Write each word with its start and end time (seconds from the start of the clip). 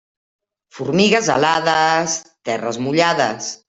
Formigues 0.77 1.31
alades, 1.35 2.19
terres 2.51 2.85
mullades. 2.89 3.57